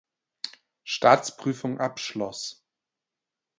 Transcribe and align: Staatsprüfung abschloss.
Staatsprüfung 0.83 1.79
abschloss. 1.79 2.65